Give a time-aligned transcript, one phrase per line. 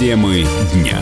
[0.00, 0.98] Темы дня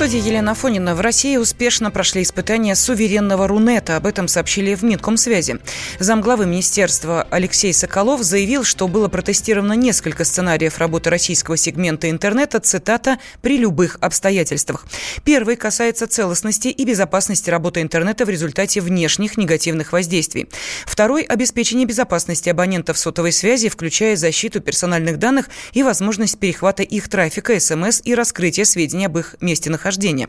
[0.00, 0.94] студии Елена Фонина.
[0.94, 3.96] В России успешно прошли испытания суверенного Рунета.
[3.96, 5.58] Об этом сообщили в Минкомсвязи.
[5.98, 13.18] Замглавы министерства Алексей Соколов заявил, что было протестировано несколько сценариев работы российского сегмента интернета, цитата,
[13.42, 14.86] «при любых обстоятельствах».
[15.22, 20.48] Первый касается целостности и безопасности работы интернета в результате внешних негативных воздействий.
[20.86, 27.60] Второй– обеспечение безопасности абонентов сотовой связи, включая защиту персональных данных и возможность перехвата их трафика,
[27.60, 30.28] СМС и раскрытия сведений об их месте нахождения нахождения.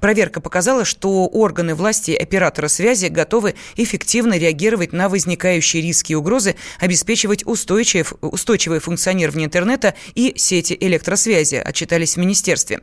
[0.00, 6.14] Проверка показала, что органы власти и оператора связи готовы эффективно реагировать на возникающие риски и
[6.14, 12.80] угрозы, обеспечивать устойчивое, устойчивое функционирование интернета и сети электросвязи, отчитались в министерстве.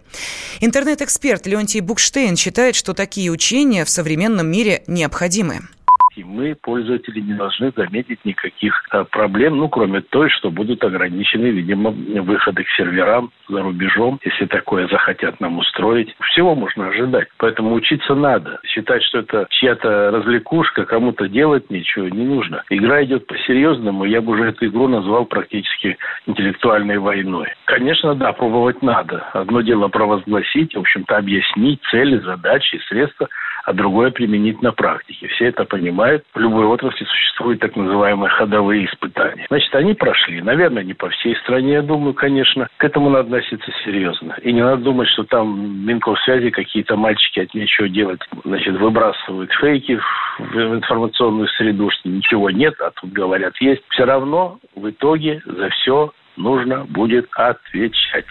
[0.62, 5.62] Интернет-эксперт Леонтий Букштейн считает, что такие учения в современном мире необходимы
[6.20, 11.46] и мы, пользователи, не должны заметить никаких а, проблем, ну, кроме той, что будут ограничены,
[11.46, 16.13] видимо, выходы к серверам за рубежом, если такое захотят нам устроить.
[16.32, 17.30] Всего можно ожидать.
[17.38, 18.60] Поэтому учиться надо.
[18.66, 22.63] Считать, что это чья-то развлекушка, кому-то делать ничего не нужно.
[22.70, 24.04] Игра идет по-серьезному.
[24.04, 27.48] Я бы уже эту игру назвал практически интеллектуальной войной.
[27.65, 29.26] Конечно, да, пробовать надо.
[29.34, 33.30] Одно дело провозгласить, в общем-то, объяснить цели, задачи, средства–
[33.65, 35.27] а другое применить на практике.
[35.27, 36.24] Все это понимают.
[36.34, 39.46] В любой отрасли существуют так называемые ходовые испытания.
[39.49, 40.41] Значит, они прошли.
[40.41, 42.68] Наверное, не по всей стране, я думаю, конечно.
[42.77, 44.35] К этому надо относиться серьезно.
[44.41, 49.99] И не надо думать, что там Минкомсвязи какие-то мальчики от нечего делать, значит, выбрасывают фейки
[50.40, 53.84] в информационную среду, что ничего нет, а тут говорят есть.
[53.90, 58.26] Все равно в итоге за все нужно будет отвечать.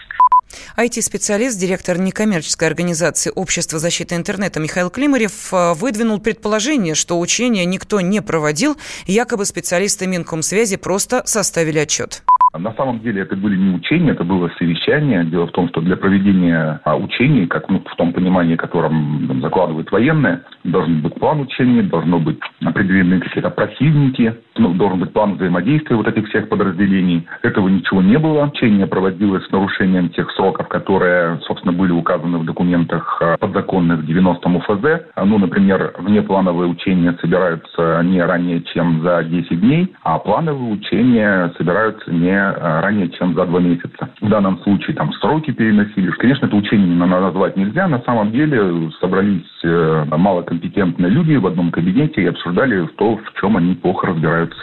[0.77, 8.01] IT-специалист, директор некоммерческой организации Общества защиты интернета Михаил Климарев э, выдвинул предположение, что учения никто
[8.01, 12.23] не проводил, якобы специалисты Минкомсвязи просто составили отчет.
[12.57, 15.23] На самом деле это были не учения, это было совещание.
[15.25, 19.41] Дело в том, что для проведения а, учений, как ну, в том понимании, которым там,
[19.41, 25.35] закладывают военные, должен быть план учения, должно быть определены какие-то противники, ну, должен быть план
[25.35, 27.27] взаимодействия вот этих всех подразделений.
[27.43, 28.45] Этого ничего не было.
[28.45, 34.49] Учение проводилось с нарушением тех сроков, которые, собственно, были указаны в документах а, подзаконных 90
[34.49, 34.85] УФЗ.
[35.23, 42.11] Ну, например, внеплановые учения собираются не ранее, чем за 10 дней, а плановые учения собираются
[42.11, 44.09] не Э, ранее, чем за два месяца.
[44.21, 46.15] В данном случае там сроки переносились.
[46.15, 47.87] Конечно, это учение назвать нельзя.
[47.87, 53.57] На самом деле собрались э, малокомпетентные люди в одном кабинете и обсуждали то, в чем
[53.57, 54.59] они плохо разбираются.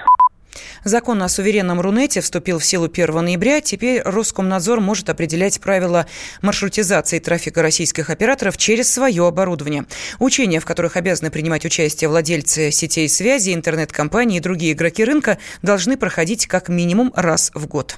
[0.85, 3.61] Закон о суверенном Рунете вступил в силу 1 ноября.
[3.61, 6.07] Теперь Роскомнадзор может определять правила
[6.43, 9.87] маршрутизации трафика российских операторов через свое оборудование.
[10.19, 15.97] Учения, в которых обязаны принимать участие владельцы сетей связи, интернет-компании и другие игроки рынка, должны
[15.97, 17.97] проходить как минимум раз в год.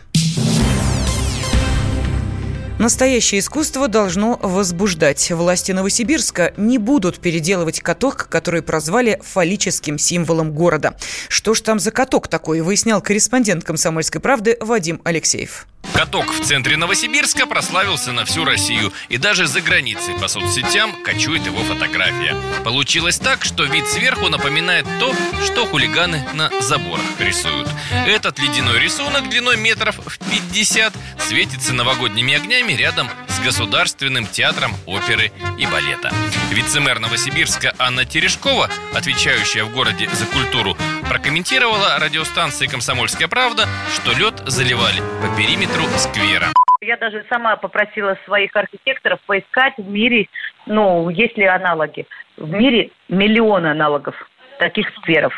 [2.78, 5.32] Настоящее искусство должно возбуждать.
[5.32, 10.94] Власти Новосибирска не будут переделывать каток, который прозвали фаллическим символом города.
[11.28, 15.66] Что ж там за каток такой, выяснял корреспондент «Комсомольской правды» Вадим Алексеев.
[15.94, 21.44] Каток в центре Новосибирска прославился на всю Россию и даже за границей по соцсетям кочует
[21.44, 22.36] его фотография.
[22.64, 27.68] Получилось так, что вид сверху напоминает то, что хулиганы на заборах рисуют.
[28.06, 35.32] Этот ледяной рисунок длиной метров в 50 светится новогодними огнями рядом с Государственным театром оперы
[35.58, 36.12] и балета.
[36.50, 40.76] Вице-мэр Новосибирска Анна Терешкова, отвечающая в городе за культуру,
[41.08, 46.48] прокомментировала радиостанции «Комсомольская правда», что лед заливали по периметру сквера.
[46.80, 50.28] Я даже сама попросила своих архитекторов поискать в мире,
[50.66, 52.06] ну, есть ли аналоги.
[52.36, 54.14] В мире миллион аналогов
[54.58, 55.32] таких скверов.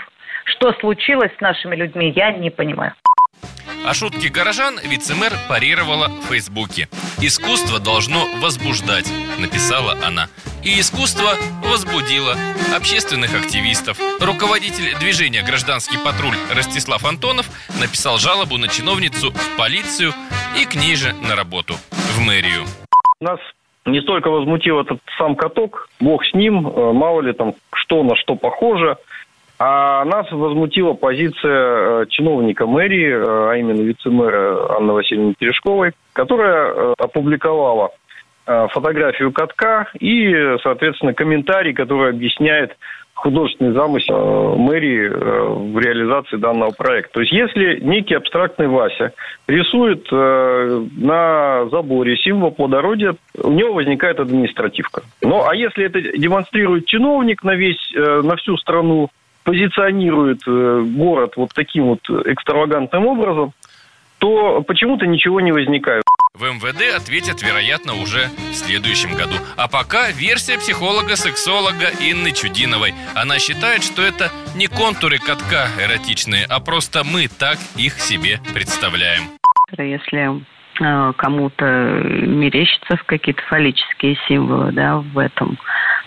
[0.45, 2.93] Что случилось с нашими людьми, я не понимаю.
[3.85, 6.89] А шутки горожан вице-мэр парировала в Фейсбуке.
[7.23, 10.29] «Искусство должно возбуждать»,— написала она.
[10.63, 11.31] И искусство
[11.65, 12.35] возбудило
[12.77, 13.99] общественных активистов.
[14.21, 17.47] Руководитель движения «Гражданский патруль» Ростислав Антонов
[17.81, 20.13] написал жалобу на чиновницу в полицию
[20.61, 22.65] и к ней же на работу, в мэрию.
[23.23, 23.41] Нас
[23.87, 28.15] не столько возмутил этот сам каток, бог с ним, э, мало ли там что на
[28.17, 28.97] что похоже–
[29.63, 36.95] а нас возмутила позиция э, чиновника мэрии, э, а именно вице-мэра Анны Васильевны Терешковой, которая
[36.97, 37.91] опубликовала
[38.47, 42.77] фотографию катка и, соответственно, комментарий, который объясняет
[43.15, 47.15] художественный замысел мэрии в реализации данного проекта.
[47.15, 49.13] То есть, если некий абстрактный Вася
[49.47, 55.03] рисует на заборе символ плодородия, у него возникает административка.
[55.21, 59.11] Ну, а если это демонстрирует чиновник на весь, на всю страну,
[59.45, 63.53] позиционирует э, город вот таким вот экстравагантным образом,
[64.19, 66.03] то почему-то ничего не возникает.
[66.41, 69.35] В МВД ответят, вероятно, уже в следующем году.
[69.59, 72.95] А пока версия психолога-сексолога Инны Чудиновой.
[73.15, 79.25] Она считает, что это не контуры катка эротичные, а просто мы так их себе представляем.
[79.77, 80.41] Если
[80.81, 81.65] э, кому-то
[82.07, 85.59] мерещатся какие-то фаллические символы да, в этом.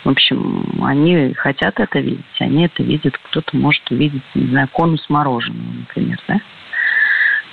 [0.03, 3.15] В общем, они хотят это видеть, они это видят.
[3.29, 6.41] Кто-то может увидеть, не знаю, конус мороженого, например, да?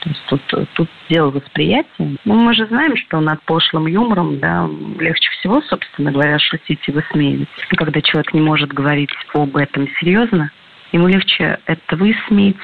[0.00, 2.16] То есть тут, тут дело восприятия.
[2.24, 4.68] Ну, мы же знаем, что над пошлым юмором, да,
[4.98, 7.48] легче всего, собственно говоря, шутить и высмеивать.
[7.76, 10.50] Когда человек не может говорить об этом серьезно,
[10.92, 12.56] ему легче это высмеять,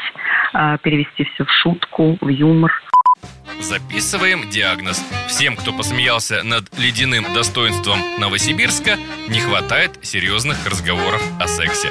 [0.53, 2.73] а, перевести все в шутку, в юмор.
[3.61, 5.03] Записываем диагноз.
[5.29, 8.99] Всем, кто посмеялся над ледяным достоинством Новосибирска,
[9.29, 11.91] не хватает серьезных разговоров о сексе.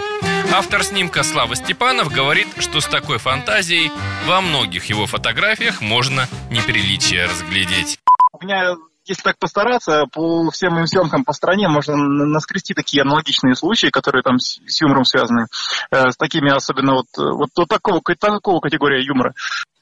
[0.54, 3.92] Автор снимка Слава Степанов говорит, что с такой фантазией
[4.28, 8.00] во многих его фотографиях можно неприличие разглядеть.
[8.32, 8.76] У меня
[9.06, 14.24] если так постараться, по всем моим съемкам по стране можно наскрести такие аналогичные случаи, которые
[14.24, 15.46] там с, юмором связаны,
[15.92, 19.34] э, с такими особенно вот, вот, вот такого, такого категория юмора.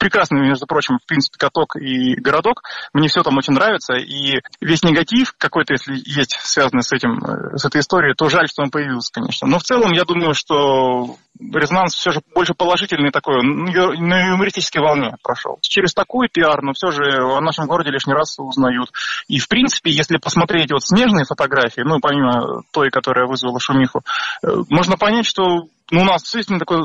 [0.04, 2.64] Прекрасный, между прочим, в принципе, каток и городок.
[2.92, 3.94] Мне все там очень нравится.
[3.94, 8.50] И весь негатив какой-то, если есть связанный с этим, э, с этой историей, то жаль,
[8.50, 9.48] что он появился, конечно.
[9.48, 15.16] Но в целом, я думаю, что резонанс все же больше положительный такой, на юмористической волне
[15.24, 15.58] прошел.
[15.62, 18.92] Через такой пиар, но все же о нашем городе лишний раз узнают.
[19.30, 24.02] И, в принципе, если посмотреть вот снежные фотографии, ну, помимо той, которая вызвала шумиху,
[24.44, 26.82] э, можно понять, что ну, у нас действительно такой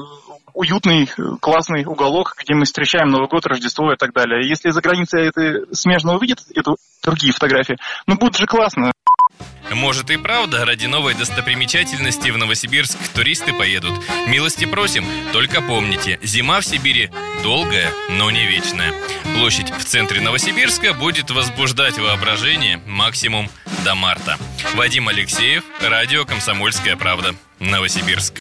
[0.53, 1.09] уютный,
[1.41, 4.47] классный уголок, где мы встречаем Новый год, Рождество и так далее.
[4.47, 8.93] Если за границей это смежно увидят, эту другие фотографии, ну, будет же классно.
[9.73, 13.93] Может и правда, ради новой достопримечательности в Новосибирск туристы поедут.
[14.27, 17.11] Милости просим, только помните, зима в Сибири
[17.43, 18.93] долгая, но не вечная.
[19.37, 23.49] Площадь в центре Новосибирска будет возбуждать воображение максимум
[23.85, 24.37] до марта.
[24.75, 28.41] Вадим Алексеев, радио «Комсомольская правда», Новосибирск